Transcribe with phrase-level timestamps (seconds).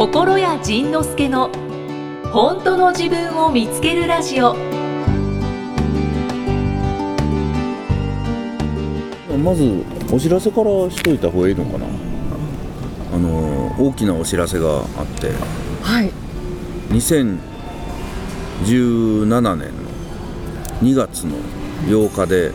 [0.00, 1.50] 心谷仁之助の
[2.32, 4.54] 本当の自分を見つけるラジオ。
[9.44, 11.84] まずお知らせからしといた方がいいのかな？
[13.14, 14.84] あの大きなお知らせがあっ
[15.20, 15.32] て。
[15.82, 16.10] はい。
[16.88, 19.66] 2017年の
[20.80, 21.36] 2月の
[21.88, 22.52] 8日で、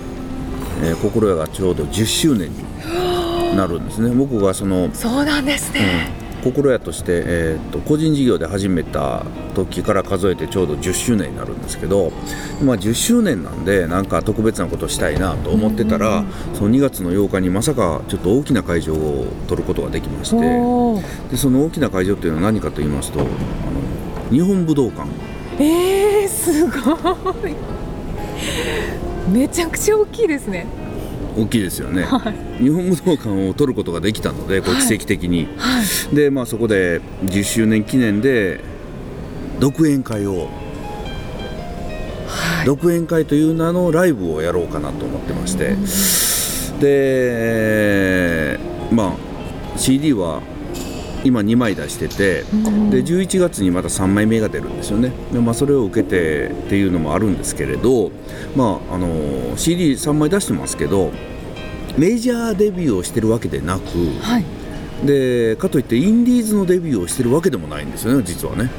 [0.81, 2.55] えー心屋がちょうど10周年に
[3.55, 4.09] なるんですね。
[4.15, 6.09] 僕がその、そうなんですね、
[6.45, 12.11] 心屋として、えー、と個人事業で始めた時から数えてちょうど10周年になるんですけど、
[12.63, 16.23] まあ、10周年なんでなんか特別なことしたいなと思ってたら、
[16.53, 20.35] その2月の8日にまさかちょっと大きな会場を取ることができまして
[21.31, 23.29] でその大きな会場っていうのは何かと言いますとあの
[24.29, 25.09] 日本武道館。
[25.57, 26.91] えー、すご
[27.47, 27.55] い。
[29.31, 30.67] めちゃくちゃ大きいですね
[31.37, 32.17] 大きいですよね、は
[32.59, 32.63] い。
[32.63, 34.87] 日本武道館を取ることができたのでこれはい。
[34.87, 36.15] 奇跡的に、はい。
[36.15, 38.61] でまあそこで10周年記念で
[39.59, 40.49] 独演会を
[42.27, 42.65] はい。
[42.65, 45.75] 独演会という名のライブをやろうかなと思ってまして。
[46.79, 48.59] で
[48.91, 50.41] まあ CD は
[51.25, 55.11] 今2枚出しててで11月にまた3枚目が出るんですよね。
[55.33, 58.11] で、まあ、それを受けてっていうのもあるんですけれど、
[58.55, 61.11] まあ、あの CD3 枚出してますけど
[61.97, 63.83] メジャーデビューをしてるわけでなく
[64.21, 64.45] はい。
[65.05, 68.69] でかといってインディーズのデビューをしてるわけでもないんですよね実はね。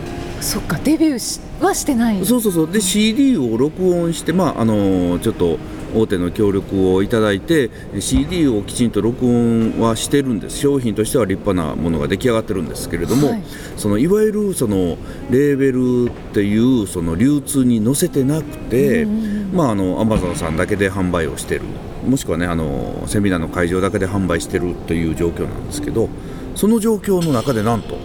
[0.40, 2.24] そっかデビューしはしてない。
[2.24, 2.70] そうそうそう。
[2.70, 5.58] で CD を録音して、まあ、あのちょっと
[5.96, 10.58] 大手の協力をいただいて CD をきちんと録音はしてるんです。
[10.58, 13.42] 商品としては立派なものが出来上がってるんですけれども、はい。
[13.76, 14.98] そのいわゆるその
[15.30, 19.06] レーベルっていうその流通に載せてなくて、
[19.52, 21.62] まあ、あの Amazon さんだけで販売をしてる。
[22.06, 26.08] もしくはねあのセミナーの会場だけで販売してるという状況なんですけど
[26.54, 27.98] その状況の中でなんと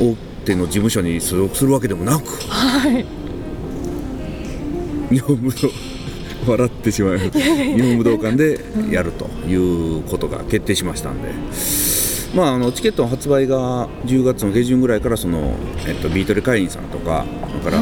[0.00, 3.06] 大手の事務所に所属するわけでもなくはい。
[5.10, 5.68] 日本武道
[6.46, 7.18] 笑ってしまう。
[7.18, 7.30] 日
[7.82, 11.32] 本武道館でやるということが決定しましたんで、
[12.34, 15.54] まあ、あのチケットの発売が10月の下旬ぐらいからその、
[15.86, 17.24] えっと、ビートル会員さんとか
[17.62, 17.80] それから、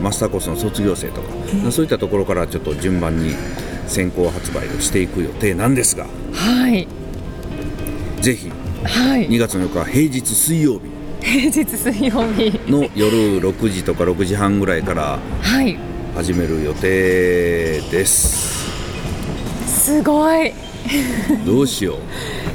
[0.00, 3.34] マスターコースの卒業生とか、そういったところからちょっと順番に
[3.86, 6.88] 先行発売をしていく予定なんですがはい。
[8.20, 8.50] ぜひ
[8.84, 9.28] はい。
[9.28, 10.80] 2月の4日平日水曜日。
[11.20, 12.58] 平日水曜日。
[12.70, 18.70] の夜6時とか6時半ぐらいからはい始める予定です。
[19.66, 20.52] すごい。
[21.46, 21.94] どうしよ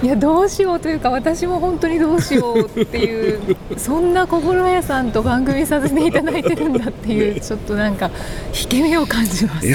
[0.01, 0.05] う。
[0.05, 8.11] いやどうしようというか私も本当にどうしようっていうそんな心屋さんと番組させていただいてるんだっていうちょっとなんか
[8.53, 9.67] 引け目を感じます。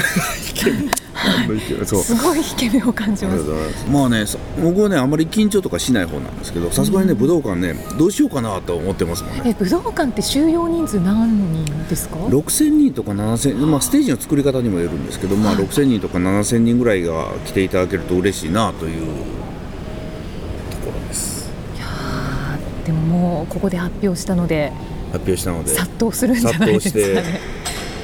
[1.85, 3.43] すごい引け目を感じます。
[3.89, 9.41] まあね、さ僕はね、あまり緊張とかしない方なんですけど、さすがにね、武道館ね、どうしようかなと思ってますもんね。
[9.45, 19.05] え武道館って収容人数何人ですか？6000人とか7000、まあ、ステージの作り方にもよるんですけど、まあ、6000人とか7000人ぐらいが来ていただけると嬉しいなという。
[20.71, 21.49] ところです。
[22.85, 24.73] でももうここで発表したので
[25.13, 27.39] 発表したので、殺到するんじゃないですか殺到ね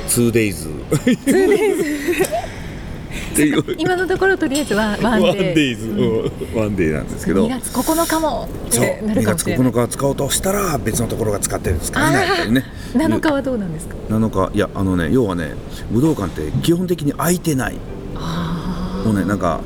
[0.07, 0.69] 2days。
[3.39, 3.73] ってい。
[3.73, 5.89] う今のところとりあえずはワンデイズ、
[6.55, 7.47] ワンデイなんですけど。
[7.47, 8.85] 2月9日もっそう。
[8.85, 9.67] てなる2月かもしれない。
[9.69, 12.65] 9日は使おうとしたら別のところが使ってるんですかねやっぱりね。
[12.93, 14.55] 7日はどうなんですか？7日。
[14.55, 15.53] いやあのね要はね
[15.91, 17.77] 武道館って基本的に空いてない。
[18.15, 19.61] あもうねなんか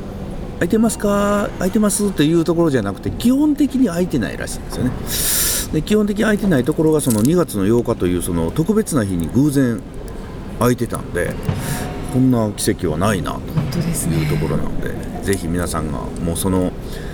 [0.55, 1.49] 空いてますか？
[1.57, 4.91] 空いてますっていうところじゃなくて基本的に空いてないらしいんですよね。
[5.73, 9.81] で基本的に空いてないところがその2月の8日というその特別な日に偶然
[10.59, 11.33] 空いてたんで
[12.13, 14.93] こんな奇跡はないなというとねころなので、
[15.23, 16.71] ぜひ皆さんがもうその、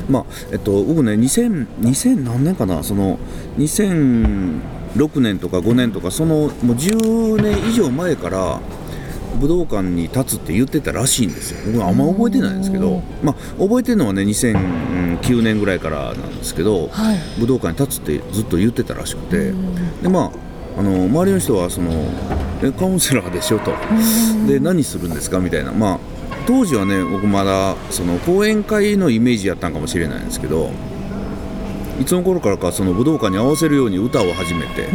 [0.10, 3.18] まあえっと、僕ね、2000, 2000何年かな、その
[3.58, 4.60] 2006
[5.22, 8.60] 年とか5年とか、そのもう10年以上前から
[9.40, 17.18] 武道館に立つって言ってたらしいんですよ、僕あんま覚えてないんですけど、まあ、覚えてるのはね、2009年ぐらいからなんですけど、はい。
[17.40, 19.54] 武道館に立つってずっと言ってたらしくて、
[20.02, 20.49] でまあ、
[20.80, 21.92] あの周りの人はその
[22.64, 23.74] えカウンセラーでしょと、
[24.48, 26.00] で何するんですかみたいな、まあ、
[26.48, 30.72] 当時はね僕まだその講演会のイメージやったんかもしれないんですけど
[32.00, 34.88] いつの頃からかその武道館に合わせるように歌を始めて、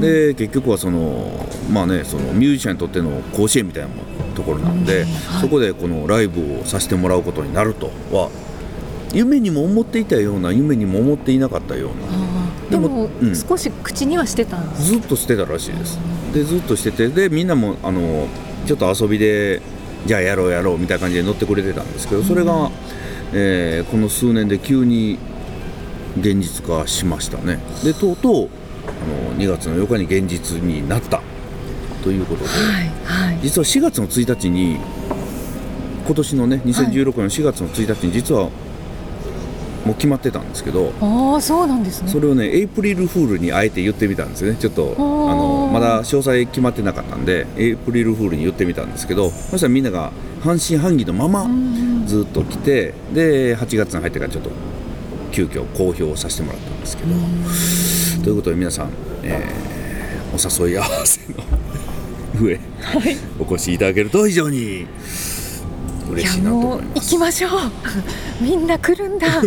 [0.00, 3.90] で結局はそのまあねそのミュージシャンにとっての甲子園みたいな
[4.34, 5.04] ところなんで、
[5.42, 8.30] そこでこのライブをさせてもらうことになるとは
[9.12, 12.27] 夢にも思っていたような夢にも思っていなかったような
[12.70, 13.34] ででももうん。
[13.36, 14.84] 少し口にはしてたんです。
[14.92, 15.98] ずっとしてたらしいです。
[16.32, 18.28] でずっとしててでみんなもあの
[18.66, 19.62] ちょっと遊びで
[20.06, 22.70] じゃあやろうやろうみたいな感じで乗ってくれてたんですけどそれが、
[23.32, 25.18] えーこの数年で急に
[26.20, 27.58] 現実化しましたね。
[27.84, 28.48] でとうとう
[28.86, 31.20] あの2月の8日に現実になった
[32.02, 33.38] ということで、はいはい。
[33.42, 34.78] 実は4月の1日に
[36.06, 38.50] 今年のね2016年の4月の1日に実は
[39.88, 42.10] もう決まってたんですけどああそうなんですね。
[42.10, 44.58] それをねエイプリルフールにあえて言ってみたんですよね。
[44.60, 50.12] ちょっとあのまだ詳細決まってなかったんでエイプリルフールに言ってみたんですけどそしたらみんなが
[50.42, 54.50] 半信半疑のままうんずっと来てで8月に入ってからちょっと
[55.32, 57.14] 急遽公表させてもらったんですけど
[58.24, 58.90] ということで皆さん、
[59.22, 59.78] えー
[60.30, 61.42] お誘い合わせの
[62.40, 62.60] 上、
[63.40, 64.86] お越しいただけると非常にい
[66.12, 67.00] 嬉しいなとやもう思います。
[67.00, 67.50] 行きましょう。
[68.40, 69.26] みんな来るんだ。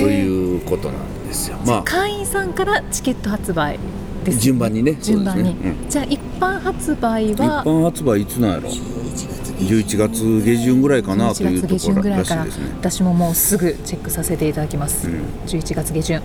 [0.00, 1.56] ということなんですよ。
[1.66, 3.78] まあ会員さんからチケット発売
[4.24, 4.38] です。
[4.40, 4.96] 順番にね。
[5.00, 5.76] 順番に、そうですね。
[5.88, 10.82] じゃあ一般発売一は般発売いつなんやろ？11月下旬。
[10.82, 15.22] ぐらいかなという11月下旬ところぐらいかららしいですね私ももうすぐチェックさせていただきます、うん。
[15.46, 16.22] 11月下旬。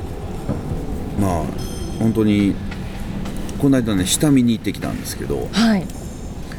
[1.20, 1.44] まあ
[2.00, 2.56] 本当に
[3.60, 5.86] この間ね下見に行ってきたんですけどはい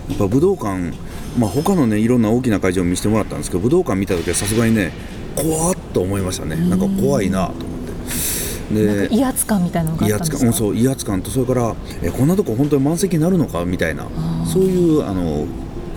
[0.09, 0.93] やっぱ武道館
[1.39, 4.93] まあ他のねいろんな大きな会場を見せてもらったんですけど武道館見た時はさすがにね
[5.37, 6.57] 怖っと思いましたね。
[6.57, 7.79] なんか怖いなと思っ
[8.71, 9.09] て。
[9.09, 10.67] で威圧感みたいなのがあ威圧感うんったんですか？
[10.67, 13.65] そう威圧感とそれからえこんなとこ本当に満席になるのか？
[13.65, 14.05] みたいな。
[14.05, 14.47] ー。
[14.47, 15.47] そういうあの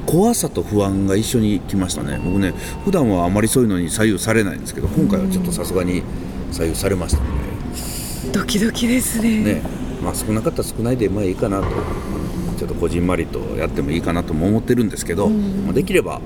[0.05, 2.19] 怖さと不安が一緒に来ましたね。
[2.23, 2.53] 僕ね
[2.85, 6.03] 普段はあまりそういうのに左右されないんですけど今回はちょっとさすがに
[6.51, 7.27] 左右されましたね。
[8.31, 9.43] ドキドキですね。
[9.43, 9.61] ね。
[10.03, 11.67] まあ少なかったら少ないでまあいいかなと
[12.61, 15.65] ちょっとこじんまりとやってもいいかなとも思ってるんですけど、うん。
[15.65, 16.21] まあ、できれば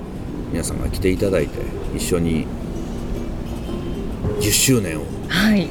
[0.52, 1.62] 皆さんが来ていただいて
[1.96, 2.46] 一緒に
[4.40, 5.66] 10周年をはい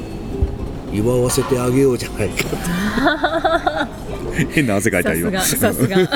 [0.92, 2.44] 祝わせてあげようじゃないか。
[2.48, 3.96] と
[4.50, 5.96] 変な汗かいたさす今がさすが。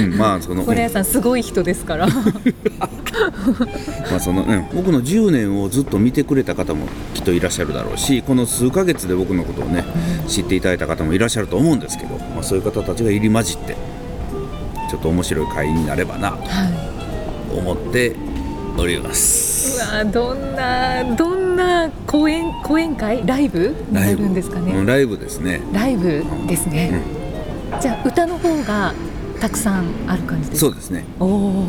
[0.00, 2.06] うん、まあそのこれ屋さんすごい人ですから。
[2.06, 2.12] ま
[4.16, 9.84] あそのね、僕の10年をずっと見てくれた方もきっといらっしゃるだろうしこの数ヶ月で僕のことをね
[10.26, 13.76] 知っていただいた方もいらっしゃると思うんですけど、まあ、そういう方たちが入り混じって
[14.90, 16.70] ちょっと面白い会になればなとは
[17.56, 18.16] 思って
[18.78, 19.76] おります。
[19.76, 24.72] うわどんなどんな講演講演会ライブになるんですかね？
[24.84, 25.18] ライブ。
[25.18, 25.60] ですね。
[25.72, 27.02] ライブですね、
[27.74, 28.92] うん、じゃあ歌の方が
[29.40, 31.04] たくさんある感じですそうですね。
[31.20, 31.64] おお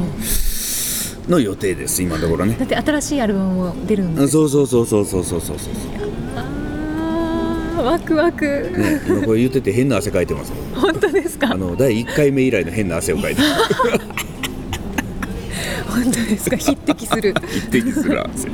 [1.29, 2.55] の予定です今のところね。
[2.59, 4.27] だって新しいアルバムも出るんで。
[4.27, 5.57] そうそうそうそうそうそうそう。
[6.35, 11.51] あワクワク、ね、今これ言ってて変な汗かいてます 本当ですか？
[11.51, 13.41] あの第1回目以来の変な汗をかいて
[16.03, 17.33] 本当ですか匹敵する。
[17.55, 18.53] 一滴するんですよ。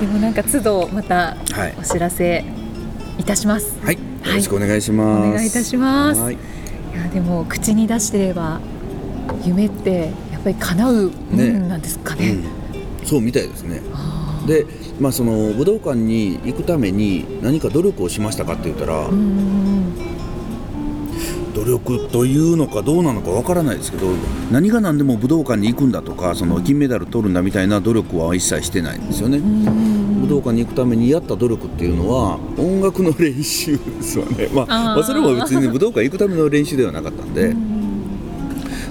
[0.00, 1.74] でもなんか都度またはい。
[1.78, 2.44] お知らせ
[3.18, 4.00] いたします、はい、よ
[4.34, 5.28] ろしくお願いします。
[5.28, 6.20] お願いいたします。
[6.20, 6.34] はい。
[6.34, 6.38] い
[6.96, 8.60] やでも口に出してれば
[9.44, 12.30] 夢ってやっぱり叶うもんなんですかね。
[13.02, 13.82] うん、そうみたいですね。
[14.46, 14.66] で、
[14.98, 19.06] まあ、その武道館に行くために何か努力をしましたかって言ったら、
[21.50, 24.06] 努力というのかどうなのかわからないですけど
[24.50, 29.38] 何が何でも武道館に行くんだとかその金メダル取るんだみたいな努力は一切してないんですよね。
[29.38, 37.56] 武道館に行くためにやった努力っていうのは音楽の練習ですよね、まあ、まあそれも別に、ね、武道館行くための練習ではなかったんで、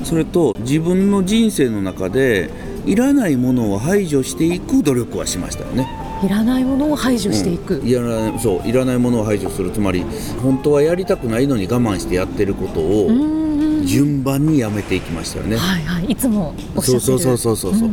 [0.04, 2.50] それと自分の人生の中で
[2.86, 5.88] いらないものを排除していく努力はしましたよね。
[6.24, 7.88] いらないものを排除していく、うん。
[7.88, 9.72] いらないそういらないものを排除する。
[9.72, 10.04] つまり
[10.42, 13.10] 本当はやりたくないのに我慢してやってることを
[13.86, 15.58] 順番にやめていきましたよね。
[15.58, 16.06] はいはい。
[16.06, 17.02] いつもおっしゃってる。
[17.02, 17.90] そうそうそうそうそう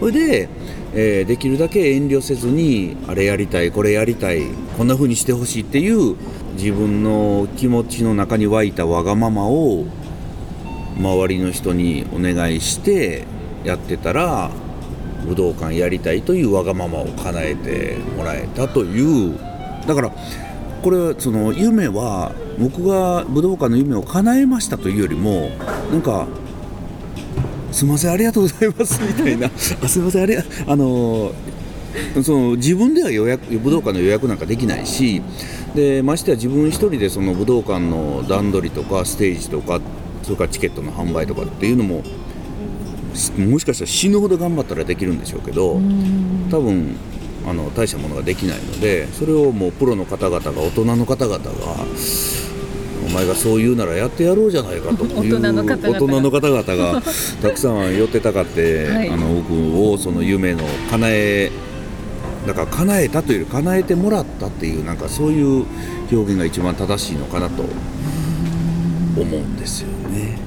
[0.00, 0.48] それで、
[0.94, 4.42] えーできるだけ遠慮せずにあれやりたいこれやりたい
[4.76, 6.16] こんな風にしてほしいっていう
[6.54, 9.86] 自分の気持ちの中に湧いたわがままを
[10.98, 13.24] 周りの人にお願いして
[13.64, 14.50] やってたら
[15.26, 19.38] 武道館やりたいというわがままを叶えてもらえたという。
[19.86, 20.12] だから
[20.82, 25.50] これはその夢は僕が武道館の夢を叶えましたというよりも
[25.90, 26.26] なんか
[27.72, 29.46] すみませんありがとうございますみたいな。
[29.82, 31.32] あすみませんありがあの
[32.22, 35.22] その自分では予約武道館の予約なんかできないし
[35.74, 39.80] でましてや自分一人でその武道館の段取りとかステージとか
[40.22, 42.02] それからチケットの販売とかっていうのも
[43.38, 46.48] もしかしたら死ぬほど頑張ったらできるんでしょうけどうん。
[46.50, 46.96] 多分
[47.46, 51.50] あの大したものができないのでそれをもうプロの方々が大人の方々が
[53.06, 55.90] お前がそう言うならやってやろうじゃないかという大人の方々が。
[55.90, 57.02] 大人の方々が
[57.42, 59.08] たくさん寄ってたかって、はい。
[59.08, 61.50] あの僕をその夢の叶え
[62.46, 65.66] だから叶えたというより叶えてもらったっていうなんかそういう
[66.10, 67.64] 表現が一番正しいのかなと
[69.16, 70.38] 思うんですよね。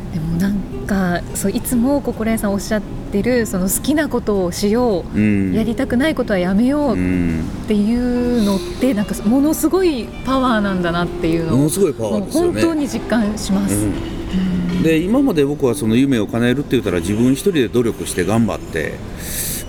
[0.94, 2.82] かそういつも心屋さんおっしゃっ
[3.12, 5.54] てるその好きなことをしよう、うん。
[5.54, 13.76] やりたくないことはやめよううっんていうのってなんかものすごいパワーなんだなっていうのをものすごいパワー本当に実感します。
[13.76, 14.84] うん。
[14.84, 18.96] で今まで僕はその夢を叶えるって言ったら自分一人で努力して頑張って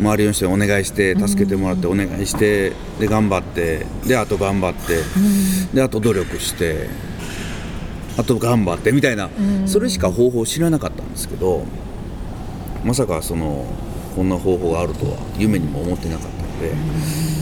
[0.00, 4.98] 周りの人にお願いして助けてもらってお願いしてで頑張ってであと頑張って
[5.72, 6.88] であと努力して
[8.16, 9.68] あと頑張ってみたいなうん。
[9.68, 11.64] それしか方法を知らなかったんですけど
[12.84, 13.66] まさかその
[14.14, 17.34] こんな方法があるとは夢にも思ってなかったので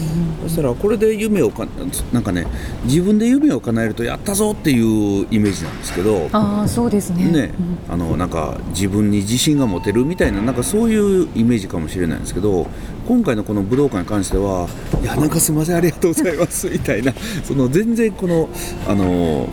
[0.42, 1.66] そしたらこれで夢をか
[2.12, 2.46] なんかね
[2.84, 7.30] 自分で夢を叶えるとやったぞっていうイメージなんですけどああそうですね。
[7.30, 7.54] ね、
[7.88, 12.66] あのなんか自分に自信が持てるみたいななんかそういうイメージかもしれないんですけど
[13.06, 14.68] 今回のこの武道館に関しては
[15.00, 17.12] いやなんかすみませんありがとうございますみたいな
[17.44, 18.48] その全然この
[18.88, 19.48] あの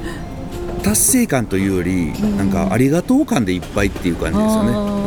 [0.80, 4.70] 達成感というよりなんかありがとう感でいっぱいっていう感じですよね。
[4.72, 5.00] うん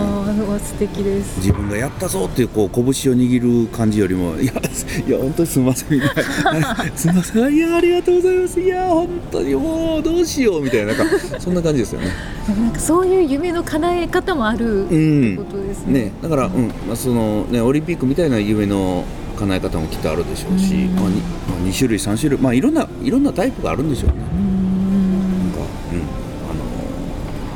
[0.59, 1.39] 素敵です。
[1.39, 2.85] 自分がやったぞっていうこう拳を
[3.17, 6.07] 握る感じよりもいやいや本当にすみませんみた
[6.57, 12.09] いなすみませんいやありがとうございますいや本当にもうどうしようみたいななんかそんな感じですよね。
[12.49, 15.93] なんかそういう夢の叶え方もあるってうんことですね。
[15.93, 19.05] ね、だから、うんまあそのね、オリンピックみたいな夢の
[19.39, 24.52] 叶え方もきっとあるでしょうし、うんまあ、にまあ、2種類3種類、まあ、いろんないろんなタイプがあるんでしょうね。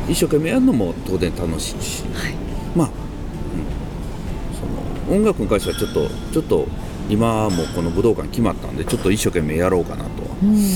[0.08, 2.34] 一生懸命やるのも当然楽しいし、はい。
[2.75, 2.94] まあ、うん、
[5.08, 6.66] その音楽に関してはちょっとちょっと
[7.08, 10.36] 今もこの武道館決まったんでちょっと一生懸命やろうかなとは。
[10.42, 10.66] うんうんうん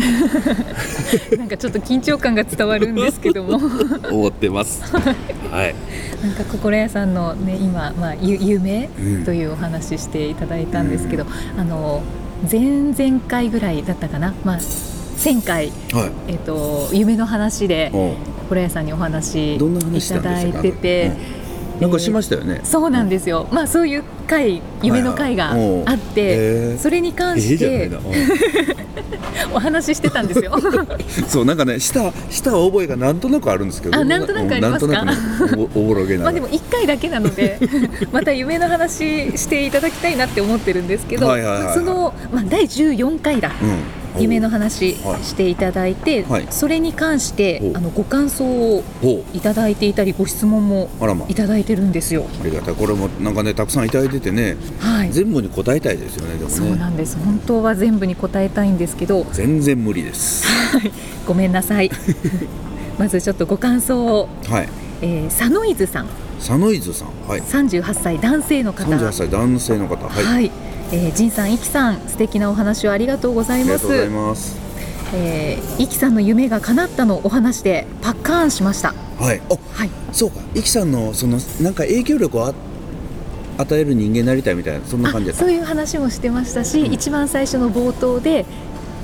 [1.38, 3.60] なんかちょっと緊張感が伝わるんですけども
[4.10, 4.82] 思ってます。
[5.50, 5.74] はい。
[6.22, 11.26] なんか心屋さんのね今まあゆ夢うんというお話ししていただいたんですけど、
[11.56, 12.02] あの
[12.50, 14.58] 前々回ぐらいだったかなまあ
[15.20, 16.32] 1000回はい。
[16.32, 17.90] えっと夢の話で
[18.40, 19.58] 心屋さんにお話い
[20.00, 21.40] しただいてて。
[21.80, 22.60] なんかしましたよね。
[22.62, 25.52] そうなんですよ、まあそういう回夢の回が
[25.86, 28.08] あって、それに関してええじゃないな。
[28.08, 29.56] うん。
[29.56, 30.58] お話ししてたんですよ。
[31.26, 33.96] そうなんかねしたした覚えがなんとなくあるんですけど。
[33.96, 35.04] あなんとなくありますか？
[35.06, 35.12] ね
[35.56, 37.58] お おぼろげなまあでも1回だけなので
[38.12, 41.74] また夢の話していただきたいなって思ってるんですけどはいはいはいはい。
[41.74, 43.52] その、まあ、第14回だ。
[43.62, 45.24] うん夢の話はい。
[45.24, 46.46] していただいて、はい。
[46.50, 50.90] それに関してあのご感想をほいただいていたりご質問も
[51.28, 52.26] いただいてるんですよ。
[52.40, 52.74] ありがたい。
[52.74, 54.56] これもなんかねたくさんいただいててね。
[54.80, 57.16] はい、全部に答えたいですよねでそうもねなんです。
[57.18, 59.26] 本当は全部に答えたいんですけど。
[59.32, 60.46] 全然無理です。
[61.26, 61.90] ごめんなさい。
[62.98, 64.68] まずちょっとご感想を、はい。
[65.02, 66.06] えー、佐野伊豆さん。
[66.38, 67.08] 佐野伊豆さん。
[67.28, 67.40] はい。
[67.40, 68.84] 38歳男性の方。
[68.84, 70.08] 38歳男性の方。
[70.08, 70.50] はい、はい、
[70.92, 73.70] えー、仁さん、いきさん、素敵なお話をありがとうございます。
[73.70, 74.58] ありがとうございます。
[75.14, 78.94] えー、いきさんの夢が叶ったのお話でパッカーンしました。
[79.18, 79.40] はい。
[79.50, 80.40] あはい、そうか。
[80.54, 82.54] イキさんのそのなんか影響力をあ
[83.58, 88.46] 与える人間になりたいみたいなそんな感じそういう話もしてましたし、一番最初の冒頭で、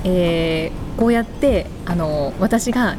[0.05, 2.97] えー、こうやってあの私が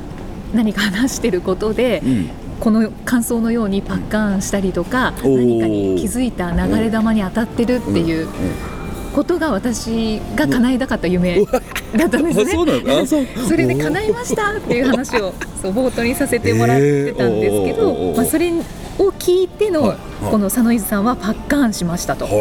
[0.53, 2.29] 何か話してることで、うん。
[2.60, 8.76] この感想のようにパッカーンしたりとか、何かに気づいた流れ玉に当たってるっていううん
[9.17, 12.53] ことが私が叶えたかった夢だったんですね。
[12.53, 13.05] あ
[13.50, 18.15] それで叶いましたっていう話をそう冒頭にさせてもらってたんですけど、えー。
[18.15, 19.89] まあ、それを聞いての、はい。
[19.89, 19.97] はい
[20.31, 22.25] この佐野伊豆さんはパッカーンしましたと。
[22.25, 22.33] はい。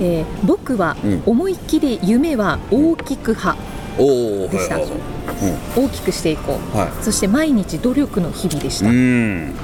[0.00, 1.22] えー僕はうん。
[1.26, 3.58] 思いっきり夢は大きく派、
[3.98, 4.76] でした。
[4.76, 4.90] はいはい
[5.76, 7.04] 大きくしていこう。
[7.04, 9.54] そして毎日努力の日々でした、うん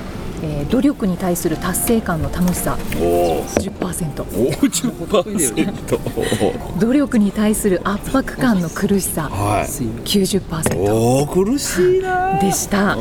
[0.44, 2.76] えー努力に対する達成感の楽しさ。
[3.00, 5.98] おお10%お十パーセント。
[6.80, 9.28] 努力に対する圧迫感の苦しさ。
[9.30, 9.66] はい。
[10.04, 12.96] 90%おお苦しいなでした、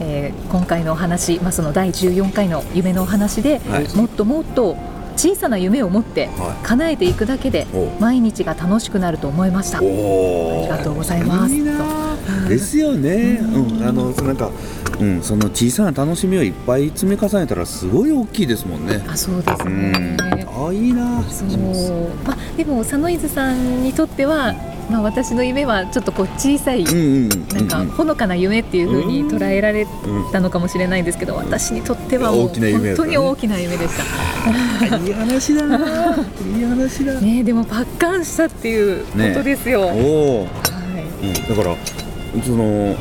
[0.00, 3.96] えー今回のお話、まあ、その第14回の夢のお話で、はい。
[3.96, 4.76] もっともっと
[5.16, 6.66] 小さな夢を持ってはい。
[6.66, 9.80] 叶えていくだけでお毎日が楽しくなると思いました。
[9.82, 11.54] おおありがとうございます
[12.48, 13.40] ですよね。
[13.42, 13.86] うん。
[13.86, 14.50] あのなんか
[15.00, 19.02] うんその小さな楽しみをいっぱい積み重ねたらすごい大きいですもんね。
[19.08, 20.16] あそうですうねん。
[20.20, 21.22] あいいな。
[21.28, 21.48] そう。
[22.26, 24.54] まあ、でも佐野伊豆さんにとっては、
[24.90, 29.86] まあ、私の夢はちょっとこう小さい、うんうんなんかほのかな夢っていう風に捉えられ
[30.32, 34.96] たのかもしれないんですけど、私にとってはもう本当に大きな夢でした。
[34.96, 35.66] いい話だ。
[35.66, 37.20] な いい話だ。
[37.20, 39.80] ねでもパッカーンしたっていうことですよ。
[39.82, 40.46] おおは
[41.22, 41.26] い。
[41.26, 41.56] うん。
[41.56, 41.76] だから
[42.44, 42.96] その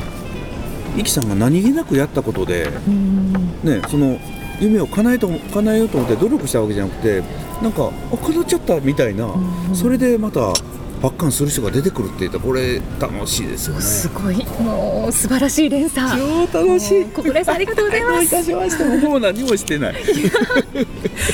[0.97, 3.33] イキさんが何気なくやったことでうん。
[3.63, 4.19] ねその
[4.59, 7.21] 夢を叶えと叶えようと思って努力したわけじゃなくて
[7.61, 10.53] なんかあ叶っちゃったみたいな、んそれでまた
[11.01, 13.81] 発刊する人が出てくるって言ったらこれ楽しいですよね。
[13.81, 14.45] すごい。
[14.59, 16.19] もう素晴らしい連鎖。
[16.51, 17.05] 超楽しい。
[17.05, 19.95] 小倉さんありがとうございまどういたしましても僕も何もしてない。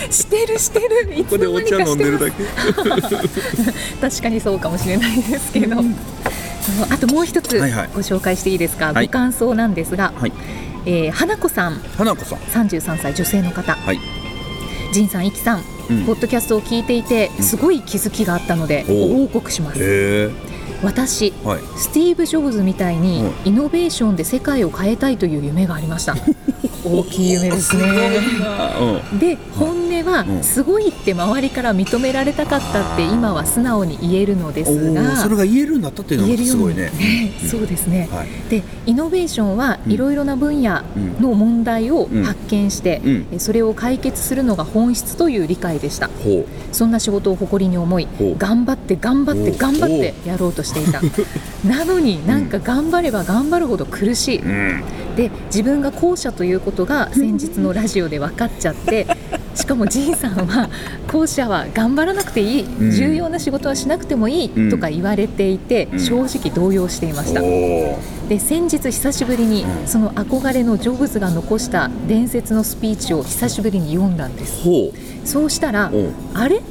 [0.10, 1.14] すしてるしてる。
[1.18, 3.16] いここでおつの間にか茶飲んでるしてます。
[3.16, 3.22] だ
[4.02, 5.78] け確かにそうかもしれないですけど、
[6.64, 7.90] そうあともう一つはいはい。
[7.94, 9.08] ご紹介していいですか、はい。
[9.08, 10.34] ご感想なんですが、はい。
[10.86, 11.76] えー花子さん。
[11.98, 12.40] 花子さん。
[12.40, 13.74] 33歳女性の方。
[13.76, 14.00] はい。
[14.94, 16.06] 仁さん、いきさん、うん。
[16.06, 19.10] ポッドキャストを聞いていてすごい気づきがあったのでおう。
[19.10, 19.80] ご報告します。
[19.82, 20.30] へ
[20.84, 21.62] 私えはい。
[21.78, 26.16] スティーブ・ジョブズみたいにイノベーションで世界を変えたいという夢がありました。
[26.86, 27.84] 大きい夢ですね。
[29.16, 30.44] うで本音はうん。
[30.44, 36.92] すごいって周りから認められたかったって今は素直に言えるのですがそれが言えるようになったっていうのがすごいね。
[37.42, 38.28] うんそうですね、はい。
[38.50, 39.92] でイノベーションはうん。
[39.92, 42.24] いろいろな分野うんの問題をうん。
[42.24, 43.02] 発見して、
[43.38, 46.08] それを解決するのが本質という理解でした。
[46.08, 48.08] ほそんな仕事を誇りに思い
[48.38, 51.02] 頑張って頑張って頑張ってやろうとしていた。
[51.68, 54.84] なのになんか頑張れば頑張るほど苦しい、ううん。
[55.16, 59.08] で自分が後者ということが 先日のラジオで分かっちゃって
[59.56, 60.70] しかも仁さんは
[61.08, 62.92] 後者は頑張らなくていい、うん。
[62.92, 64.70] 重要な仕事はしなくてもいいうん。
[64.70, 66.00] とか言われていて、うん。
[66.00, 68.28] 正直動揺していました、おー。
[68.30, 69.88] で先日久しぶりにうん。
[69.88, 74.64] その憧れのジョブズが残した伝説のスピーチを久しぶりに読んだんです。
[74.64, 74.92] ほ
[75.26, 75.92] そうしたら
[76.34, 76.62] あれ？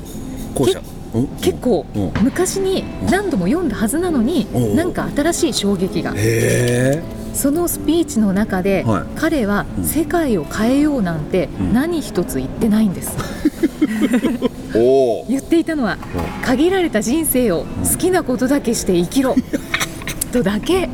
[1.40, 2.12] 結構うん。
[2.22, 4.58] 昔に何度も読んだはずなのにう。
[4.58, 6.12] んなんか新しい衝撃が
[7.34, 9.04] そのスピーチの中で、はい。
[9.16, 9.84] 彼はうん。
[9.84, 11.72] 世界を変えようなんてうん。
[11.72, 13.16] 何一つ言ってないんです、
[14.74, 15.98] おお言っていたのは
[16.44, 19.36] 限られた人生を好きなことだけして生きろ。
[20.32, 20.88] とだけ。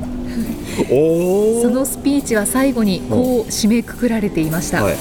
[0.79, 4.95] そのスピーチは最後にこう締めくくられていました、はい。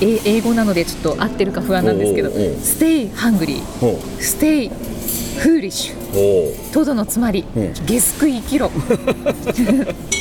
[0.00, 4.70] え英語なのでちょっと合ってるか不安なんですけどおうおうおう「Stay hungry」ほ「Stay
[5.38, 8.70] foolish う」ほとどのつまりうん「下救生きろ」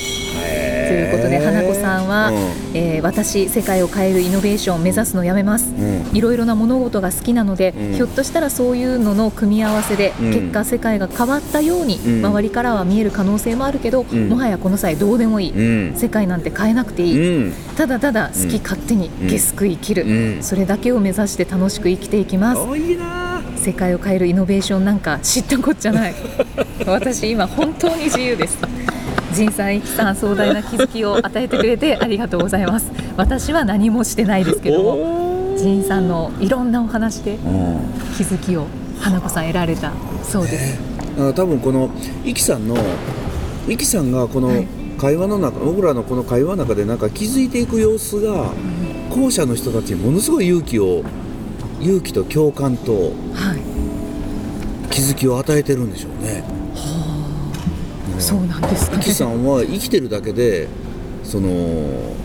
[0.87, 2.31] ということで花子さんは、
[2.73, 5.69] えー私世界を変えるイノベーションを目指すのをやめます。
[5.69, 6.01] うん。
[6.01, 7.93] うんいろいろな物事が好きなので、うん。
[7.93, 10.33] ひょっとしたらそういうのの組み合わせで、うん。
[10.33, 12.25] 結果世界が変わったように、うん。
[12.25, 14.29] 周りからは見える可能性もあるけど、ん。
[14.29, 15.95] もはやこの際どうでもいい、うん。
[15.95, 17.53] 世界なんて変えなくていい、うん。
[17.75, 19.29] ただただ好き勝手にうん。
[19.29, 20.43] 下救生きる、うん。
[20.43, 22.61] それだけを目指して楽しく生きていきます、
[23.63, 26.15] 世界を変えるイノベーションなんか知ったこっちゃない。
[26.85, 28.57] 私今本当に自由です
[29.35, 32.91] 仁さん、いきさん壮大な気づきを与えてくれて ありがとうございます。
[33.17, 37.77] 私は何もしてないですけども仁さんのいろんなお話でうん。
[38.15, 38.65] 気づきを
[38.99, 39.91] 花子さん得られた
[40.23, 40.79] そうです、
[41.17, 41.89] だから多分この
[42.25, 42.75] イキさんの
[43.67, 44.67] イキさんがこのはい。
[44.97, 48.45] 会話の中、僕らのこの会話の中でなんか気づいていく様子が
[49.11, 51.03] 後者の人たちにものすごい勇気を
[51.79, 53.11] 勇気と共感とはい。
[54.89, 56.43] 気づきを与えてるんでしょうね。
[58.19, 60.67] そうなんですかねさんは生きてるだけで
[61.23, 61.49] その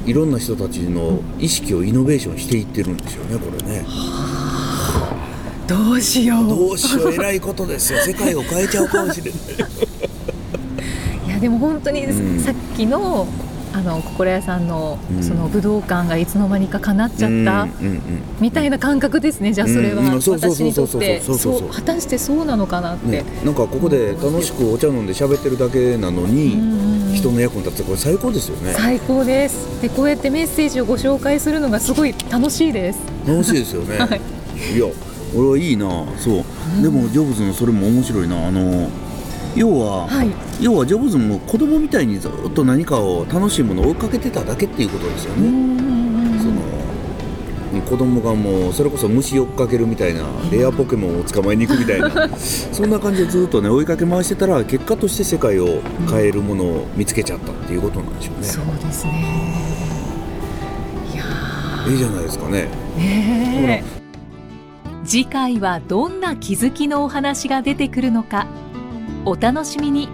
[0.06, 3.84] いろんな人たちの意識をイノベーションしていってるんでしょうねこれね。
[5.66, 6.48] どうしよう。
[6.48, 7.12] どうしよう。
[7.14, 8.00] 偉いことですよ。
[8.00, 9.40] 世界を変えちゃうかもしれない。
[11.26, 12.40] いやでも本当にうん。
[12.40, 13.26] さっきの
[13.72, 15.22] あの心屋さんのうん。
[15.22, 18.02] その武道館がいつの間にか叶っちゃったうんうんうん
[18.40, 20.02] みたいな感覚ですねじゃあそれは。
[20.02, 21.20] 私にとって。
[21.20, 27.14] 果たしてそうなのかなって、ね、なんかここで楽しくお茶飲んで喋ってるだけなのに、うんうんうん。
[27.14, 28.72] 人の役に立つこれ最高ですよね。
[28.74, 29.80] 最高です。
[29.80, 33.00] でこうやってメッセージをご紹介するのがすごい楽しいです。
[33.26, 34.20] 楽しいですよね、 はい。
[34.74, 34.86] い、や
[35.34, 35.86] 俺はいいな
[36.18, 38.46] そう、でもジョブズのそれも面白いな。
[38.46, 38.88] あの
[39.54, 40.30] 要は、はい。
[40.60, 46.82] 要はジョブズも子供みたいにずっと何かを楽しいものを追いかけてただけっていうことですよね、その
[47.80, 59.52] 子供がもうそれこそ虫追っかけるみたいなレアポケモンを捕まえに行くみたいな そんな感じでずっとね追いかけ回してたら結果として世界を変えるものを見つけちゃったっていうことなんでしょうね、そうですね。
[61.14, 61.24] いや
[61.88, 62.68] いいじゃないですかね。
[62.98, 63.84] ーね
[65.04, 68.46] 次回はどんな気づきのお話が出てくるのか
[69.24, 70.08] お楽しみに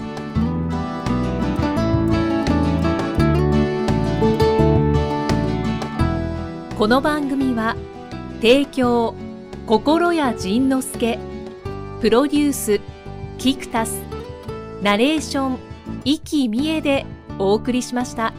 [6.77, 7.75] この番組は
[8.42, 9.14] 提供
[9.66, 11.18] 心谷仁之助
[12.03, 12.81] プロデュース
[13.38, 14.03] キクタス
[14.83, 15.59] ナレーション
[16.05, 17.07] 生きみえで
[17.38, 18.33] お送りしました。